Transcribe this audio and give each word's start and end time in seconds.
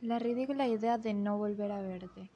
La 0.00 0.20
ridícula 0.20 0.68
idea 0.68 0.96
de 0.96 1.12
no 1.12 1.38
volver 1.38 1.72
a 1.72 1.80
verte. 1.80 2.30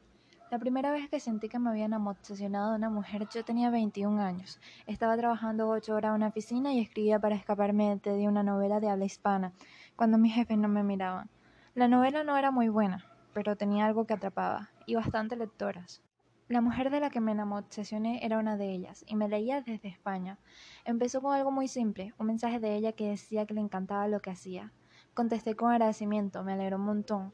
La 0.50 0.58
primera 0.58 0.90
vez 0.90 1.08
que 1.08 1.20
sentí 1.20 1.48
que 1.48 1.60
me 1.60 1.70
habían 1.70 1.92
obsesionado 1.94 2.72
de 2.72 2.76
una 2.76 2.90
mujer, 2.90 3.28
yo 3.32 3.44
tenía 3.44 3.70
21 3.70 4.20
años. 4.20 4.60
Estaba 4.88 5.16
trabajando 5.16 5.68
ocho 5.68 5.94
horas 5.94 6.08
en 6.08 6.16
una 6.16 6.26
oficina 6.26 6.72
y 6.72 6.80
escribía 6.80 7.20
para 7.20 7.36
escaparme 7.36 8.00
de 8.02 8.26
una 8.26 8.42
novela 8.42 8.80
de 8.80 8.88
habla 8.88 9.04
hispana, 9.04 9.52
cuando 9.94 10.18
mis 10.18 10.34
jefes 10.34 10.58
no 10.58 10.66
me 10.66 10.82
miraban. 10.82 11.30
La 11.76 11.86
novela 11.86 12.24
no 12.24 12.36
era 12.36 12.50
muy 12.50 12.68
buena, 12.68 13.06
pero 13.32 13.54
tenía 13.54 13.86
algo 13.86 14.06
que 14.06 14.14
atrapaba, 14.14 14.70
y 14.84 14.96
bastante 14.96 15.36
lectoras. 15.36 16.02
La 16.48 16.62
mujer 16.62 16.90
de 16.90 16.98
la 16.98 17.10
que 17.10 17.20
me 17.20 17.40
obsesioné 17.40 18.26
era 18.26 18.40
una 18.40 18.56
de 18.56 18.72
ellas, 18.72 19.04
y 19.06 19.14
me 19.14 19.28
leía 19.28 19.60
desde 19.60 19.86
España. 19.86 20.36
Empezó 20.84 21.22
con 21.22 21.32
algo 21.32 21.52
muy 21.52 21.68
simple, 21.68 22.12
un 22.18 22.26
mensaje 22.26 22.58
de 22.58 22.74
ella 22.74 22.90
que 22.90 23.10
decía 23.10 23.46
que 23.46 23.54
le 23.54 23.60
encantaba 23.60 24.08
lo 24.08 24.18
que 24.18 24.30
hacía. 24.30 24.72
Contesté 25.14 25.54
con 25.54 25.70
agradecimiento, 25.70 26.42
me 26.42 26.54
alegró 26.54 26.76
un 26.76 26.86
montón. 26.86 27.32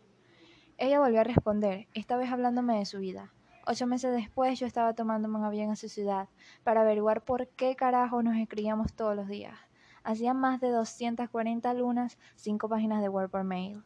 Ella 0.81 1.01
volvió 1.01 1.21
a 1.21 1.25
responder, 1.25 1.89
esta 1.93 2.17
vez 2.17 2.31
hablándome 2.31 2.79
de 2.79 2.87
su 2.87 3.01
vida. 3.01 3.33
Ocho 3.67 3.89
meses 3.89 4.15
después 4.15 4.61
yo 4.61 4.65
estaba 4.65 4.95
tomándome 4.95 5.37
un 5.37 5.45
avión 5.45 5.73
a 5.73 5.77
su 5.77 5.89
ciudad 5.89 6.29
para 6.63 6.83
averiguar 6.83 7.25
por 7.25 7.49
qué 7.49 7.75
carajo 7.75 8.23
nos 8.23 8.37
escribíamos 8.37 8.95
todos 8.95 9.17
los 9.17 9.27
días. 9.27 9.59
Hacía 10.05 10.35
más 10.35 10.61
de 10.61 10.71
240 10.71 11.75
lunas, 11.75 12.17
cinco 12.37 12.69
páginas 12.69 13.03
de 13.03 13.09
Word 13.09 13.29
por 13.29 13.43
mail. 13.43 13.83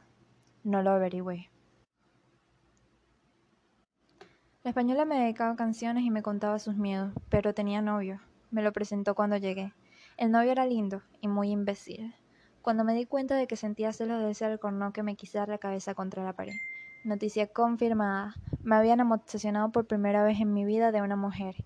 No 0.64 0.82
lo 0.82 0.90
averigüé. 0.90 1.50
La 4.62 4.68
española 4.68 5.06
me 5.06 5.18
dedicaba 5.18 5.56
canciones 5.56 6.04
y 6.04 6.10
me 6.10 6.22
contaba 6.22 6.58
sus 6.58 6.76
miedos, 6.76 7.14
pero 7.30 7.54
tenía 7.54 7.80
novio. 7.80 8.20
Me 8.50 8.62
lo 8.62 8.70
presentó 8.70 9.14
cuando 9.14 9.38
llegué. 9.38 9.72
El 10.18 10.30
novio 10.30 10.52
era 10.52 10.66
lindo 10.66 11.00
y 11.22 11.28
muy 11.28 11.52
imbécil. 11.52 12.14
Cuando 12.60 12.84
me 12.84 12.92
di 12.92 13.06
cuenta 13.06 13.34
de 13.34 13.46
que 13.46 13.56
sentía 13.56 13.94
celos 13.94 14.22
de 14.22 14.32
ese 14.32 14.44
alcornón 14.44 14.92
que 14.92 15.02
me 15.02 15.16
quise 15.16 15.38
dar 15.38 15.48
la 15.48 15.56
cabeza 15.56 15.94
contra 15.94 16.22
la 16.22 16.34
pared. 16.34 16.52
Noticia 17.04 17.48
confirmada. 17.48 18.36
Me 18.62 18.76
habían 18.76 19.00
obsesionado 19.00 19.72
por 19.72 19.86
primera 19.88 20.22
vez 20.22 20.40
en 20.40 20.52
mi 20.54 20.64
vida 20.64 20.92
de 20.92 21.02
una 21.02 21.16
mujer. 21.16 21.56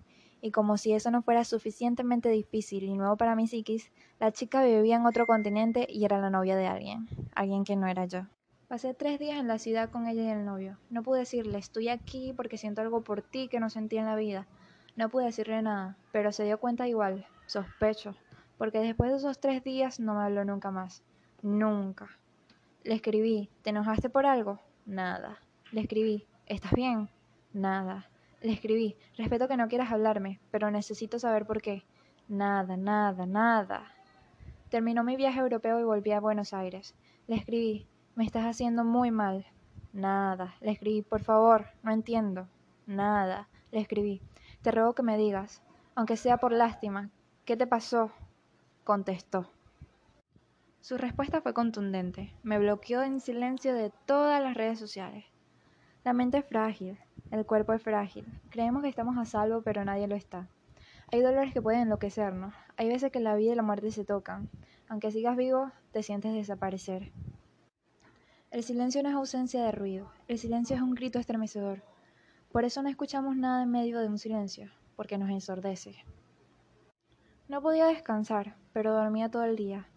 Y 0.41 0.49
como 0.49 0.77
si 0.77 0.93
eso 0.93 1.11
no 1.11 1.21
fuera 1.21 1.43
suficientemente 1.43 2.29
difícil 2.29 2.85
y 2.85 2.95
nuevo 2.95 3.17
para 3.17 3.35
mi 3.35 3.45
psiquis, 3.45 3.91
la 4.19 4.31
chica 4.31 4.63
vivía 4.63 4.95
en 4.95 5.05
otro 5.05 5.27
continente 5.27 5.85
y 5.87 6.05
era 6.05 6.17
la 6.17 6.31
novia 6.31 6.55
de 6.55 6.65
alguien. 6.65 7.07
Alguien 7.35 7.65
que 7.65 7.75
no 7.75 7.85
era 7.85 8.05
yo. 8.05 8.21
Pasé 8.67 8.95
tres 8.95 9.19
días 9.19 9.37
en 9.37 9.47
la 9.47 9.59
ciudad 9.59 9.91
con 9.91 10.07
ella 10.07 10.23
y 10.23 10.29
el 10.29 10.43
novio. 10.43 10.79
No 10.89 11.03
pude 11.03 11.19
decirle, 11.19 11.59
estoy 11.59 11.89
aquí 11.89 12.33
porque 12.35 12.57
siento 12.57 12.81
algo 12.81 13.01
por 13.01 13.21
ti 13.21 13.47
que 13.47 13.59
no 13.59 13.69
sentí 13.69 13.97
en 13.97 14.05
la 14.05 14.15
vida. 14.15 14.47
No 14.95 15.09
pude 15.09 15.25
decirle 15.25 15.61
nada, 15.61 15.97
pero 16.11 16.31
se 16.31 16.45
dio 16.45 16.59
cuenta 16.59 16.87
igual, 16.87 17.27
sospecho, 17.45 18.15
porque 18.57 18.79
después 18.79 19.11
de 19.11 19.17
esos 19.17 19.39
tres 19.39 19.63
días 19.63 19.99
no 19.99 20.15
me 20.15 20.23
habló 20.23 20.43
nunca 20.45 20.71
más. 20.71 21.03
Nunca. 21.43 22.09
Le 22.83 22.95
escribí, 22.95 23.51
¿te 23.61 23.69
enojaste 23.69 24.09
por 24.09 24.25
algo? 24.25 24.59
Nada. 24.87 25.37
Le 25.73 25.81
escribí, 25.81 26.25
¿estás 26.45 26.71
bien? 26.71 27.09
Nada. 27.51 28.09
Le 28.41 28.53
escribí, 28.53 28.95
respeto 29.17 29.49
que 29.49 29.57
no 29.57 29.67
quieras 29.67 29.91
hablarme, 29.91 30.39
pero 30.49 30.71
necesito 30.71 31.19
saber 31.19 31.45
por 31.45 31.61
qué. 31.61 31.83
Nada, 32.29 32.77
nada, 32.77 33.25
nada. 33.25 33.91
Terminó 34.69 35.03
mi 35.03 35.17
viaje 35.17 35.41
europeo 35.41 35.81
y 35.81 35.83
volví 35.83 36.13
a 36.13 36.21
Buenos 36.21 36.53
Aires. 36.53 36.95
Le 37.27 37.35
escribí, 37.35 37.85
me 38.15 38.23
estás 38.23 38.45
haciendo 38.45 38.85
muy 38.85 39.11
mal. 39.11 39.45
Nada. 39.91 40.55
Le 40.61 40.71
escribí, 40.71 41.01
por 41.01 41.21
favor, 41.21 41.65
no 41.83 41.91
entiendo. 41.91 42.47
Nada. 42.85 43.49
Le 43.73 43.81
escribí, 43.81 44.21
te 44.61 44.71
ruego 44.71 44.95
que 44.95 45.03
me 45.03 45.17
digas, 45.17 45.61
aunque 45.95 46.15
sea 46.15 46.37
por 46.37 46.53
lástima, 46.53 47.09
¿qué 47.43 47.57
te 47.57 47.67
pasó? 47.67 48.13
Contestó. 48.85 49.51
Su 50.87 50.97
respuesta 50.97 51.41
fue 51.41 51.53
contundente. 51.53 52.31
Me 52.43 52.59
bloqueó 52.59 53.03
en 53.03 53.19
silencio 53.19 53.73
de 53.73 53.91
todas 54.05 54.41
las 54.41 54.55
redes 54.55 54.79
sociales. 54.79 55.25
La 56.05 56.13
mente 56.13 56.37
es 56.37 56.45
frágil, 56.45 56.97
el 57.29 57.45
cuerpo 57.45 57.73
es 57.73 57.81
frágil. 57.81 58.23
Creemos 58.51 58.83
que 58.83 58.87
estamos 58.87 59.17
a 59.17 59.25
salvo, 59.25 59.61
pero 59.63 59.83
nadie 59.83 60.07
lo 60.07 60.15
está. 60.15 60.47
Hay 61.11 61.19
dolores 61.19 61.51
que 61.51 61.61
pueden 61.61 61.81
enloquecernos. 61.81 62.53
Hay 62.77 62.87
veces 62.87 63.11
que 63.11 63.19
la 63.19 63.35
vida 63.35 63.51
y 63.51 63.55
la 63.57 63.63
muerte 63.63 63.91
se 63.91 64.05
tocan. 64.05 64.49
Aunque 64.87 65.11
sigas 65.11 65.35
vivo, 65.35 65.73
te 65.91 66.03
sientes 66.03 66.33
desaparecer. 66.33 67.11
El 68.49 68.63
silencio 68.63 69.03
no 69.03 69.09
es 69.09 69.15
ausencia 69.15 69.65
de 69.65 69.73
ruido. 69.73 70.09
El 70.29 70.39
silencio 70.39 70.77
es 70.77 70.81
un 70.81 70.95
grito 70.95 71.19
estremecedor. 71.19 71.83
Por 72.49 72.63
eso 72.63 72.81
no 72.81 72.87
escuchamos 72.87 73.35
nada 73.35 73.63
en 73.63 73.71
medio 73.71 73.99
de 73.99 74.07
un 74.07 74.19
silencio, 74.19 74.71
porque 74.95 75.17
nos 75.17 75.31
ensordece. 75.31 76.05
No 77.49 77.61
podía 77.61 77.87
descansar, 77.87 78.55
pero 78.71 78.93
dormía 78.93 79.29
todo 79.29 79.43
el 79.43 79.57
día. 79.57 79.89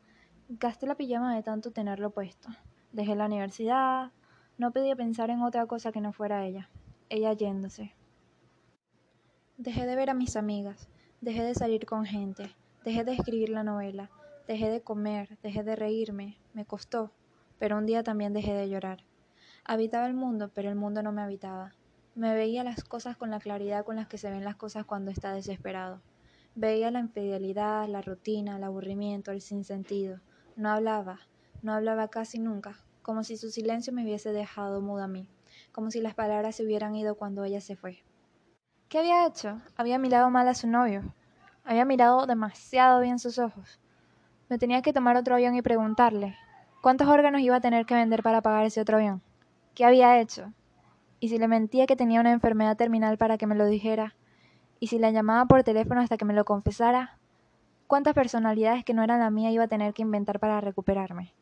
Gasté 0.53 0.89
la 0.89 0.97
pijama 0.97 1.37
de 1.37 1.45
tanto 1.45 1.71
tenerlo 1.71 2.11
puesto. 2.11 2.49
Dejé 2.91 3.15
la 3.15 3.27
universidad. 3.27 4.11
No 4.59 4.73
podía 4.73 4.97
pensar 4.97 5.31
en 5.31 5.43
otra 5.43 5.65
cosa 5.67 5.93
que 5.93 6.01
no 6.01 6.13
fuera 6.13 6.45
ella. 6.45 6.69
Ella 7.09 7.33
yéndose. 7.35 7.95
Dejé 9.59 9.87
de 9.87 9.95
ver 9.95 10.11
a 10.11 10.15
mis 10.15 10.35
amigas. 10.35 10.89
Dejé 11.21 11.45
de 11.45 11.55
salir 11.55 11.87
con 11.87 12.05
gente. 12.05 12.51
Dejé 12.85 13.05
de 13.05 13.13
escribir 13.13 13.51
la 13.51 13.63
novela. 13.63 14.11
Dejé 14.49 14.71
de 14.71 14.81
comer. 14.81 15.39
Dejé 15.41 15.63
de 15.63 15.77
reírme. 15.77 16.37
Me 16.53 16.65
costó. 16.65 17.13
Pero 17.61 17.79
un 17.79 17.87
día 17.87 18.03
también 18.03 18.33
dejé 18.33 18.53
de 18.53 18.69
llorar. 18.69 19.05
Habitaba 19.65 20.09
el 20.09 20.15
mundo, 20.15 20.51
pero 20.53 20.69
el 20.69 20.75
mundo 20.75 21.01
no 21.05 21.13
me 21.13 21.23
habitaba. 21.23 21.77
Me 22.17 22.35
veía 22.35 22.65
las 22.65 22.83
cosas 22.83 23.17
con 23.17 23.31
la 23.31 23.39
claridad 23.39 23.85
con 23.85 23.95
las 23.95 24.09
que 24.09 24.19
se 24.19 24.33
ven 24.33 24.43
las 24.43 24.57
cosas 24.57 24.85
cuando 24.85 25.13
está 25.13 25.33
desesperado. 25.33 26.03
Veía 26.57 26.91
la 26.91 26.99
infidelidad, 26.99 27.87
la 27.87 28.03
rutina, 28.03 28.57
el 28.57 28.65
aburrimiento, 28.65 29.31
el 29.31 29.43
sinsentido. 29.43 30.19
No 30.57 30.71
hablaba, 30.71 31.21
no 31.63 31.73
hablaba 31.73 32.09
casi 32.09 32.39
nunca, 32.39 32.77
como 33.03 33.25
si 33.25 33.37
su 33.37 33.51
silencio 33.51 33.93
me 33.93 34.03
hubiese 34.03 34.33
dejado 34.33 34.81
muda 34.81 35.05
a 35.05 35.09
mí, 35.09 35.29
como 35.73 35.91
si 35.91 36.01
las 36.01 36.15
palabras 36.15 36.57
se 36.57 36.65
hubieran 36.65 36.95
ido 36.95 37.15
cuando 37.15 37.45
ella 37.45 37.61
se 37.61 37.77
fue. 37.77 38.03
¿Qué 38.89 38.99
había 38.99 39.27
hecho? 39.27 39.61
Había 39.77 39.99
mirado 39.99 40.31
mal 40.31 40.49
a 40.49 40.55
su 40.55 40.67
novio. 40.67 41.15
Había 41.65 41.85
mirado 41.85 42.27
demasiado 42.27 43.01
bien 43.01 43.21
sus 43.21 43.39
ojos. 43.39 43.81
Me 44.49 44.59
tenía 44.59 44.83
que 44.83 44.93
tomar 44.93 45.17
otro 45.17 45.37
avión 45.37 45.55
y 45.55 45.63
preguntarle, 45.63 46.37
¿cuántos 46.83 47.07
órganos 47.07 47.41
iba 47.41 47.55
a 47.55 47.61
tener 47.61 47.87
que 47.87 47.95
vender 47.95 48.23
para 48.25 48.43
pagar 48.43 48.65
ese 48.65 48.81
otro 48.81 48.97
avión? 48.97 49.23
¿Qué 49.77 49.85
había 49.85 50.21
hecho? 50.21 50.53
Y 51.21 51.29
si 51.29 51.39
le 51.39 51.47
mentía 51.47 51.87
que 51.87 51.95
tenía 51.95 52.21
una 52.21 52.33
enfermedad 52.33 52.77
terminal 52.77 53.17
para 53.17 53.39
que 53.39 53.47
me 53.47 53.55
lo 53.55 53.67
dijera, 53.67 54.17
y 54.81 54.89
si 54.89 54.99
la 54.99 55.13
llamaba 55.13 55.45
por 55.45 55.63
teléfono 55.63 56.01
hasta 56.01 56.17
que 56.17 56.25
me 56.25 56.35
lo 56.35 56.45
confesara, 56.45 57.20
cuántas 57.91 58.15
personalidades 58.15 58.85
que 58.85 58.95
no 58.95 59.03
eran 59.03 59.19
la 59.19 59.31
mía 59.31 59.51
iba 59.51 59.65
a 59.65 59.69
tener 59.69 59.93
que 59.95 60.03
inventar 60.03 60.39
para 60.39 60.61
recuperarme. 60.61 61.35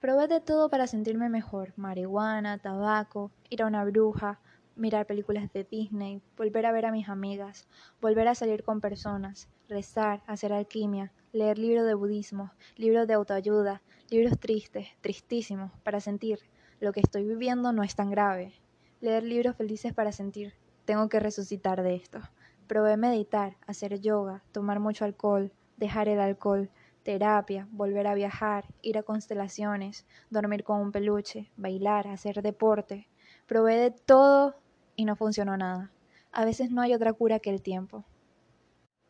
Probé 0.00 0.26
de 0.26 0.40
todo 0.40 0.68
para 0.70 0.88
sentirme 0.88 1.28
mejor, 1.28 1.72
marihuana, 1.76 2.58
tabaco, 2.58 3.30
ir 3.48 3.62
a 3.62 3.66
una 3.66 3.84
bruja, 3.84 4.40
mirar 4.74 5.06
películas 5.06 5.52
de 5.52 5.62
Disney, 5.62 6.20
volver 6.36 6.66
a 6.66 6.72
ver 6.72 6.86
a 6.86 6.90
mis 6.90 7.08
amigas, 7.08 7.68
volver 8.00 8.26
a 8.26 8.34
salir 8.34 8.64
con 8.64 8.80
personas, 8.80 9.48
rezar, 9.68 10.20
hacer 10.26 10.52
alquimia, 10.52 11.12
leer 11.32 11.58
libros 11.58 11.86
de 11.86 11.94
budismo, 11.94 12.50
libros 12.76 13.06
de 13.06 13.14
autoayuda, 13.14 13.82
libros 14.10 14.36
tristes, 14.40 14.88
tristísimos, 15.00 15.70
para 15.84 16.00
sentir 16.00 16.40
lo 16.80 16.92
que 16.92 16.98
estoy 16.98 17.22
viviendo 17.22 17.72
no 17.72 17.84
es 17.84 17.94
tan 17.94 18.10
grave, 18.10 18.52
leer 19.00 19.22
libros 19.22 19.54
felices 19.54 19.94
para 19.94 20.10
sentir, 20.10 20.54
tengo 20.86 21.08
que 21.08 21.20
resucitar 21.20 21.84
de 21.84 21.94
esto. 21.94 22.18
Probé 22.66 22.96
meditar, 22.96 23.56
hacer 23.66 24.00
yoga, 24.00 24.42
tomar 24.52 24.80
mucho 24.80 25.04
alcohol, 25.04 25.52
dejar 25.76 26.08
el 26.08 26.20
alcohol, 26.20 26.70
terapia, 27.02 27.68
volver 27.70 28.06
a 28.06 28.14
viajar, 28.14 28.66
ir 28.82 28.98
a 28.98 29.02
constelaciones, 29.02 30.06
dormir 30.30 30.64
con 30.64 30.80
un 30.80 30.92
peluche, 30.92 31.50
bailar, 31.56 32.06
hacer 32.06 32.42
deporte. 32.42 33.08
Probé 33.46 33.76
de 33.76 33.90
todo 33.90 34.54
y 34.96 35.04
no 35.04 35.16
funcionó 35.16 35.56
nada. 35.56 35.90
A 36.30 36.44
veces 36.44 36.70
no 36.70 36.80
hay 36.80 36.94
otra 36.94 37.12
cura 37.12 37.40
que 37.40 37.50
el 37.50 37.62
tiempo. 37.62 38.04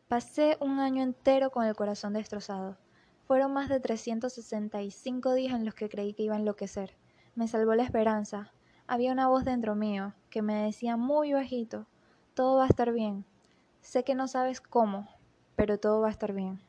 Pasé 0.07 0.57
un 0.59 0.79
año 0.79 1.01
entero 1.01 1.51
con 1.51 1.65
el 1.65 1.75
corazón 1.75 2.13
destrozado. 2.13 2.77
Fueron 3.25 3.53
más 3.53 3.69
de 3.69 3.79
365 3.79 5.33
días 5.33 5.53
en 5.53 5.65
los 5.65 5.75
que 5.75 5.89
creí 5.89 6.13
que 6.13 6.23
iba 6.23 6.35
a 6.35 6.39
enloquecer. 6.39 6.97
Me 7.35 7.47
salvó 7.47 7.73
la 7.73 7.83
esperanza. 7.83 8.51
Había 8.85 9.13
una 9.13 9.27
voz 9.29 9.45
dentro 9.45 9.75
mío 9.75 10.13
que 10.29 10.41
me 10.41 10.63
decía 10.63 10.97
muy 10.97 11.31
bajito, 11.31 11.87
todo 12.33 12.57
va 12.57 12.65
a 12.65 12.67
estar 12.67 12.91
bien, 12.91 13.25
Sé 13.83 14.05
que 14.05 14.15
no 14.15 14.29
sabes 14.29 14.61
cómo, 14.61 15.09
pero 15.57 15.77
todo 15.77 15.99
va 15.99 16.07
a 16.07 16.11
estar 16.11 16.31
bien. 16.31 16.61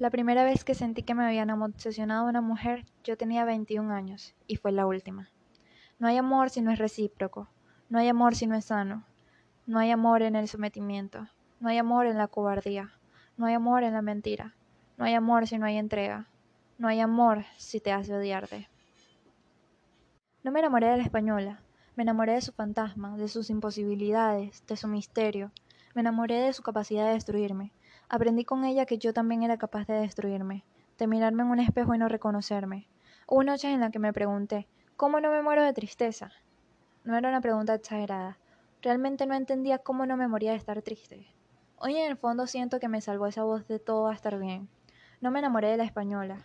La 0.00 0.10
primera 0.10 0.42
vez 0.42 0.64
que 0.64 0.74
sentí 0.74 1.04
que 1.04 1.14
me 1.14 1.24
habían 1.24 1.48
obsesionado 1.50 2.28
una 2.28 2.40
mujer, 2.40 2.84
yo 3.04 3.16
tenía 3.16 3.44
21 3.44 3.94
años, 3.94 4.34
y 4.48 4.56
fue 4.56 4.72
la 4.72 4.84
última. 4.84 5.30
No 6.00 6.08
hay 6.08 6.16
amor 6.16 6.50
si 6.50 6.60
no 6.60 6.72
es 6.72 6.80
recíproco, 6.80 7.48
no 7.88 8.00
hay 8.00 8.08
amor 8.08 8.34
si 8.34 8.48
no 8.48 8.56
es 8.56 8.64
sano, 8.64 9.04
no 9.64 9.78
hay 9.78 9.92
amor 9.92 10.22
en 10.22 10.34
el 10.34 10.48
sometimiento, 10.48 11.28
no 11.60 11.68
hay 11.68 11.78
amor 11.78 12.06
en 12.06 12.18
la 12.18 12.26
cobardía, 12.26 12.92
no 13.36 13.46
hay 13.46 13.54
amor 13.54 13.84
en 13.84 13.92
la 13.92 14.02
mentira, 14.02 14.56
no 14.98 15.04
hay 15.04 15.14
amor 15.14 15.46
si 15.46 15.56
no 15.56 15.66
hay 15.66 15.78
entrega, 15.78 16.26
no 16.78 16.88
hay 16.88 16.98
amor 16.98 17.44
si 17.58 17.78
te 17.78 17.92
hace 17.92 18.12
odiarte. 18.12 18.68
No 20.42 20.50
me 20.50 20.58
enamoré 20.58 20.88
de 20.88 20.96
la 20.96 21.04
española, 21.04 21.62
me 21.94 22.02
enamoré 22.02 22.32
de 22.32 22.40
su 22.40 22.52
fantasma, 22.52 23.16
de 23.16 23.28
sus 23.28 23.50
imposibilidades, 23.50 24.66
de 24.66 24.76
su 24.76 24.88
misterio, 24.88 25.52
me 25.94 26.00
enamoré 26.00 26.40
de 26.40 26.52
su 26.52 26.62
capacidad 26.62 27.06
de 27.06 27.14
destruirme. 27.14 27.72
Aprendí 28.08 28.44
con 28.44 28.64
ella 28.64 28.86
que 28.86 28.98
yo 28.98 29.12
también 29.12 29.42
era 29.42 29.56
capaz 29.56 29.86
de 29.86 29.94
destruirme, 29.94 30.64
de 30.98 31.06
mirarme 31.06 31.42
en 31.42 31.50
un 31.50 31.60
espejo 31.60 31.94
y 31.94 31.98
no 31.98 32.08
reconocerme. 32.08 32.88
Hubo 33.26 33.44
noches 33.44 33.72
en 33.72 33.80
las 33.80 33.90
que 33.90 33.98
me 33.98 34.12
pregunté, 34.12 34.68
¿cómo 34.96 35.20
no 35.20 35.30
me 35.30 35.42
muero 35.42 35.62
de 35.62 35.72
tristeza? 35.72 36.30
No 37.04 37.16
era 37.16 37.28
una 37.28 37.40
pregunta 37.40 37.74
exagerada. 37.74 38.38
Realmente 38.80 39.26
no 39.26 39.34
entendía 39.34 39.78
cómo 39.78 40.06
no 40.06 40.16
me 40.16 40.28
moría 40.28 40.52
de 40.52 40.56
estar 40.56 40.82
triste. 40.82 41.26
Hoy 41.78 41.96
en 41.96 42.10
el 42.10 42.16
fondo 42.16 42.46
siento 42.46 42.78
que 42.78 42.88
me 42.88 43.00
salvó 43.00 43.26
esa 43.26 43.44
voz 43.44 43.66
de 43.66 43.78
todo 43.78 44.08
a 44.08 44.14
estar 44.14 44.38
bien. 44.38 44.68
No 45.20 45.30
me 45.30 45.40
enamoré 45.40 45.68
de 45.68 45.76
la 45.76 45.84
española. 45.84 46.42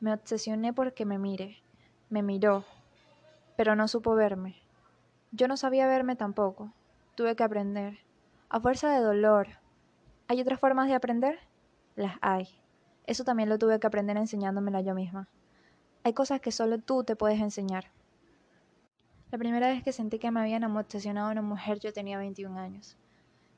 Me 0.00 0.12
obsesioné 0.12 0.72
porque 0.72 1.04
me 1.04 1.18
mire. 1.18 1.62
Me 2.08 2.22
miró. 2.22 2.64
Pero 3.56 3.74
no 3.74 3.88
supo 3.88 4.14
verme. 4.14 4.56
Yo 5.32 5.48
no 5.48 5.56
sabía 5.56 5.86
verme 5.86 6.16
tampoco. 6.16 6.72
Tuve 7.14 7.34
que 7.34 7.42
aprender. 7.42 8.05
A 8.48 8.60
fuerza 8.60 8.88
de 8.90 9.00
dolor. 9.00 9.48
¿Hay 10.28 10.40
otras 10.40 10.60
formas 10.60 10.86
de 10.86 10.94
aprender? 10.94 11.40
Las 11.96 12.16
hay. 12.20 12.48
Eso 13.04 13.24
también 13.24 13.48
lo 13.48 13.58
tuve 13.58 13.80
que 13.80 13.88
aprender 13.88 14.16
enseñándomela 14.16 14.80
yo 14.82 14.94
misma. 14.94 15.28
Hay 16.04 16.12
cosas 16.12 16.40
que 16.40 16.52
solo 16.52 16.78
tú 16.78 17.02
te 17.02 17.16
puedes 17.16 17.40
enseñar. 17.40 17.90
La 19.32 19.38
primera 19.38 19.66
vez 19.66 19.82
que 19.82 19.90
sentí 19.90 20.20
que 20.20 20.30
me 20.30 20.38
habían 20.38 20.62
obsesionado 20.62 21.32
una 21.32 21.42
mujer 21.42 21.80
yo 21.80 21.92
tenía 21.92 22.18
21 22.18 22.56
años. 22.56 22.96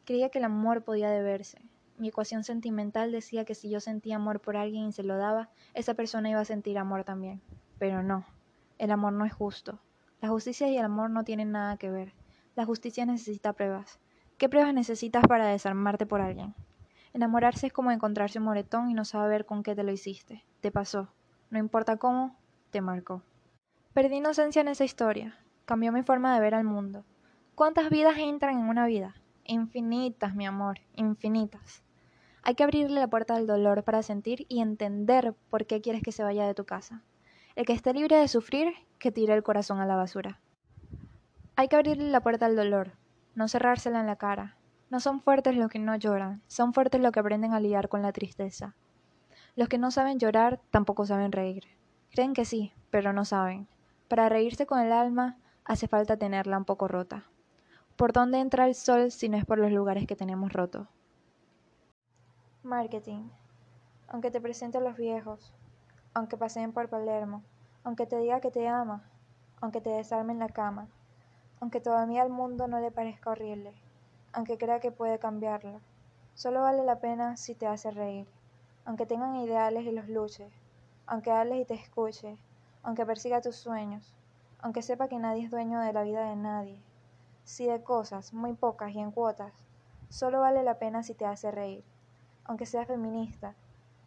Creía 0.07 0.31
que 0.31 0.39
el 0.39 0.45
amor 0.45 0.83
podía 0.83 1.11
deberse. 1.11 1.61
Mi 1.99 2.09
ecuación 2.09 2.43
sentimental 2.43 3.13
decía 3.13 3.45
que 3.45 3.55
si 3.55 3.69
yo 3.69 3.81
sentía 3.81 4.17
amor 4.17 4.41
por 4.41 4.57
alguien 4.57 4.87
y 4.87 4.93
se 4.93 5.03
lo 5.03 5.19
daba, 5.19 5.51
esa 5.75 5.93
persona 5.93 6.31
iba 6.31 6.41
a 6.41 6.47
sentir 6.47 6.79
amor 6.79 7.05
también. 7.05 7.43
Pero 7.79 8.03
no, 8.03 8.25
el 8.79 8.91
amor 8.91 9.13
no 9.13 9.27
es 9.27 9.35
justo. 9.35 9.81
La 10.23 10.31
justicia 10.31 10.67
y 10.69 10.79
el 10.79 10.85
amor 10.87 11.11
no 11.11 11.25
tienen 11.25 11.53
nada 11.53 11.77
que 11.77 11.91
ver. 11.91 12.15
La 12.57 12.65
justicia 12.65 13.05
necesita 13.05 13.53
pruebas. 13.53 14.01
¿Qué 14.39 14.49
pruebas 14.49 14.73
necesitas 14.73 15.25
para 15.27 15.49
desarmarte 15.49 16.07
por 16.07 16.21
alguien? 16.21 16.55
Enamorarse 17.13 17.67
es 17.67 17.73
como 17.73 17.91
encontrarse 17.91 18.39
un 18.39 18.45
moretón 18.45 18.89
y 18.89 18.95
no 18.95 19.05
saber 19.05 19.45
con 19.45 19.65
qué 19.65 19.75
te 19.75 19.83
lo 19.83 19.91
hiciste. 19.91 20.45
Te 20.61 20.71
pasó. 20.71 21.09
No 21.51 21.59
importa 21.59 21.97
cómo, 21.97 22.37
te 22.71 22.81
marcó. 22.81 23.23
Perdí 23.95 24.19
inocencia 24.19 24.61
en 24.61 24.69
esa 24.69 24.85
historia. 24.85 25.37
Cambió 25.65 25.91
mi 25.91 26.05
forma 26.05 26.33
de 26.33 26.41
ver 26.41 26.55
al 26.55 26.63
mundo. 26.63 27.05
¿Cuántas 27.57 27.91
vidas 27.91 28.17
entran 28.17 28.61
en 28.61 28.69
una 28.69 28.87
vida? 28.87 29.17
Infinitas, 29.43 30.37
mi 30.37 30.47
amor, 30.47 30.79
infinitas. 30.95 31.83
Hay 32.45 32.55
que 32.55 32.63
abrirle 32.63 33.01
la 33.01 33.11
puerta 33.11 33.35
al 33.35 33.49
dolor 33.49 33.83
para 33.83 34.05
sentir 34.05 34.47
y 34.49 34.61
entender 34.61 35.35
por 35.51 35.67
qué 35.67 35.81
quieres 35.81 36.03
que 36.05 36.13
se 36.13 36.23
vaya 36.23 36.47
de 36.47 36.55
tu 36.55 36.65
casa. 36.65 37.03
El 37.57 37.67
que 37.67 37.73
esté 37.73 37.93
libre 37.93 38.15
de 38.15 38.29
sufrir, 38.29 38.73
que 39.01 39.11
tire 39.11 39.35
el 39.35 39.43
corazón 39.43 39.81
a 39.81 39.87
la 39.87 39.97
basura. 39.97 40.39
Hay 41.57 41.67
que 41.67 41.75
abrirle 41.75 42.09
la 42.09 42.21
puerta 42.21 42.47
al 42.47 42.55
dolor, 42.55 42.93
no 43.39 43.47
cerrársela 43.47 44.01
en 44.01 44.07
la 44.07 44.17
cara. 44.17 44.57
No 44.91 44.99
son 44.99 45.21
fuertes 45.21 45.55
los 45.55 45.71
que 45.71 45.79
no 45.79 45.95
lloran, 45.95 46.43
son 46.49 46.73
fuertes 46.73 47.01
los 47.01 47.13
que 47.13 47.21
aprenden 47.21 47.55
a 47.55 47.61
lidiar 47.61 47.89
con 47.89 48.03
la 48.03 48.11
tristeza. 48.11 48.75
Los 49.55 49.69
que 49.69 49.79
no 49.79 49.93
saben 49.93 50.19
llorar 50.19 50.61
tampoco 50.73 51.07
saben 51.07 51.31
reír. 51.31 51.63
Creen 52.11 52.35
que 52.35 52.45
sí, 52.45 52.73
pero 52.91 53.13
no 53.13 53.25
saben. 53.25 53.69
Para 54.09 54.29
reírse 54.29 54.67
con 54.67 54.81
el 54.81 54.91
alma, 54.91 55.37
hace 55.65 55.87
falta 55.87 56.17
tenerla 56.17 56.59
un 56.59 56.65
poco 56.65 56.89
rota. 56.89 57.27
¿Por 57.95 58.13
dónde 58.13 58.41
entra 58.41 58.67
el 58.67 58.75
sol 58.75 59.13
si 59.13 59.29
no 59.29 59.37
es 59.37 59.45
por 59.45 59.59
los 59.59 59.71
lugares 59.71 60.09
que 60.09 60.17
tenemos 60.17 60.53
rotos? 60.53 60.89
Marketing. 62.65 63.29
Aunque 64.09 64.33
te 64.33 64.41
presente 64.41 64.79
a 64.79 64.81
los 64.81 64.97
viejos, 64.97 65.55
aunque 66.13 66.37
paseen 66.37 66.73
por 66.73 66.89
Palermo, 66.89 67.45
aunque 67.85 68.05
te 68.05 68.19
diga 68.19 68.41
que 68.41 68.51
te 68.51 68.67
ama, 68.67 69.05
aunque 69.61 69.81
te 69.81 69.91
desarme 69.91 70.33
en 70.33 70.41
la 70.41 70.49
cama, 70.49 70.89
aunque 71.61 71.81
todavía 71.81 72.23
al 72.23 72.31
mundo 72.31 72.69
no 72.69 72.81
le 72.81 72.91
parezca 72.91 73.31
horrible, 73.31 73.73
aunque 74.33 74.59
crea 74.59 74.81
que 74.81 74.93
puede 74.93 75.19
cambiarlo, 75.19 75.81
solo 76.35 76.63
vale 76.63 76.85
la 76.85 77.01
pena 77.01 77.37
si 77.37 77.55
te 77.55 77.67
hace 77.67 77.91
reír, 77.91 78.27
aunque 78.85 79.07
tengan 79.07 79.37
ideales 79.37 79.85
y 79.85 79.93
los 79.93 80.09
luches, 80.09 80.53
aunque 81.07 81.31
hables 81.31 81.61
y 81.61 81.65
te 81.65 81.75
escuche, 81.75 82.37
aunque 82.83 83.07
persiga 83.07 83.41
tus 83.41 83.57
sueños, 83.57 84.15
aunque 84.61 84.83
sepa 84.83 85.09
que 85.09 85.19
nadie 85.19 85.45
es 85.45 85.51
dueño 85.51 85.81
de 85.81 85.93
la 85.93 86.03
vida 86.03 86.29
de 86.29 86.37
nadie. 86.37 86.81
Si 87.45 87.67
de 87.67 87.83
cosas, 87.83 88.33
muy 88.33 88.53
pocas 88.55 88.93
y 88.93 89.01
en 89.01 89.11
cuotas, 89.11 89.53
solo 90.09 90.41
vale 90.41 90.63
la 90.63 90.79
pena 90.79 91.03
si 91.03 91.15
te 91.15 91.27
hace 91.27 91.51
reír, 91.51 91.85
aunque 92.45 92.67
sea 92.67 92.87
feminista, 92.87 93.55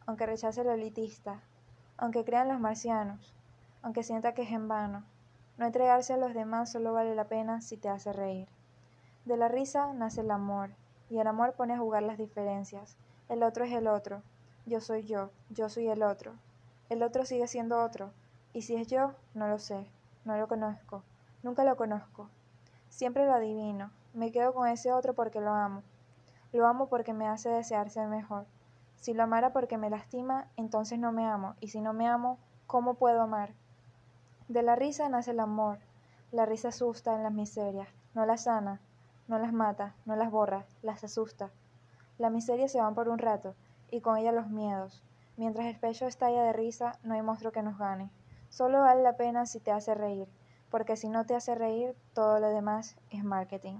aunque 0.06 0.25
rechace 0.25 0.63
lo 0.63 0.71
elitista, 0.71 1.42
aunque 1.97 2.24
crean 2.24 2.47
los 2.47 2.59
marcianos, 2.59 3.33
aunque 3.81 4.04
sienta 4.04 4.33
que 4.33 4.44
es 4.44 4.51
en 4.51 4.68
vano. 4.68 5.04
No 5.62 5.68
entregarse 5.68 6.13
a 6.13 6.18
los 6.18 6.34
demás 6.34 6.72
solo 6.72 6.92
vale 6.92 7.13
la 7.13 7.25
pena 7.25 7.62
si 7.62 7.78
te 7.78 7.88
hace 7.88 8.12
reír. 8.12 8.48
De 9.25 9.38
la 9.38 9.48
risa 9.48 9.94
nace 9.94 10.22
el 10.22 10.31
amor, 10.31 10.72
y 11.08 11.19
el 11.19 11.28
amor 11.28 11.54
pone 11.54 11.75
a 11.75 11.78
jugar 11.78 12.02
las 12.02 12.18
diferencias. 12.18 12.98
El 13.30 13.44
otro 13.44 13.63
es 13.66 13.72
el 13.72 13.86
otro, 13.86 14.24
yo 14.66 14.81
soy 14.81 15.04
yo, 15.04 15.30
yo 15.52 15.69
soy 15.69 15.88
el 15.88 16.02
otro. 16.02 16.34
El 16.90 17.04
otro 17.04 17.25
sigue 17.25 17.48
siendo 17.48 17.80
otro, 17.80 18.12
y 18.54 18.63
si 18.63 18.75
es 18.75 18.88
yo, 18.88 19.13
no 19.36 19.48
lo 19.48 19.60
sé 19.60 19.86
no 20.25 20.36
lo 20.36 20.48
conozco, 20.48 21.04
nunca 21.44 21.64
lo 21.64 21.78
conozco. 21.78 22.28
Siempre 22.90 23.28
lo 23.28 23.36
adivino, 23.36 23.92
me 24.16 24.31
quedo 24.31 24.56
con 24.56 24.68
ese 24.68 24.92
otro 24.92 25.14
porque 25.14 25.42
lo 25.42 25.54
amo. 25.54 25.84
Lo 26.54 26.66
amo 26.66 26.88
porque 26.88 27.14
me 27.14 27.28
hace 27.28 27.50
desear 27.50 27.92
ser 27.92 28.07
mejor. 28.07 28.48
Si 28.96 29.14
lo 29.14 29.22
amara 29.22 29.54
porque 29.54 29.78
me 29.78 29.92
lastima, 29.92 30.48
entonces 30.57 30.98
no 30.98 31.12
me 31.12 31.28
amo, 31.28 31.54
y 31.60 31.68
si 31.68 31.81
no 31.81 31.94
me 31.94 32.07
amo, 32.07 32.40
¿cómo 32.66 32.96
puedo 32.96 33.22
amar? 33.22 33.54
De 34.51 34.63
la 34.63 34.75
risa 34.75 35.07
nace 35.07 35.31
el 35.31 35.39
amor. 35.39 35.80
La 36.33 36.45
risa 36.45 36.68
asusta 36.68 37.15
en 37.15 37.24
las 37.24 37.31
miserias, 37.31 37.88
no 38.13 38.25
las 38.25 38.44
sana, 38.44 38.81
no 39.30 39.39
las 39.39 39.53
mata, 39.53 39.95
no 40.03 40.18
las 40.18 40.30
borra, 40.30 40.65
las 40.81 41.06
asusta. 41.06 41.51
La 42.18 42.30
miseria 42.30 42.68
se 42.68 42.81
van 42.81 42.94
por 42.94 43.07
un 43.07 43.18
rato, 43.18 43.56
y 43.89 44.01
con 44.01 44.18
ella 44.18 44.33
los 44.33 44.50
miedos. 44.50 45.06
Mientras 45.38 45.68
el 45.68 45.80
pecho 45.80 46.06
estalla 46.06 46.44
de 46.44 46.51
risa, 46.51 47.00
no 47.01 47.13
hay 47.13 47.21
monstruo 47.21 47.53
que 47.53 47.63
nos 47.63 47.77
gane. 47.77 48.12
Solo 48.50 48.81
vale 48.81 49.03
la 49.03 49.15
pena 49.15 49.45
si 49.45 49.62
te 49.62 49.71
hace 49.71 49.95
reír, 49.95 50.27
porque 50.69 50.97
si 50.97 51.07
no 51.07 51.25
te 51.25 51.33
hace 51.33 51.56
reír, 51.56 51.95
todo 52.13 52.42
lo 52.42 52.50
demás 52.50 52.97
es 53.09 53.24
marketing. 53.24 53.77